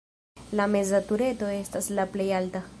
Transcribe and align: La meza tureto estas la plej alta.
La 0.59 0.65
meza 0.75 1.01
tureto 1.11 1.53
estas 1.59 1.93
la 2.01 2.09
plej 2.17 2.31
alta. 2.43 2.67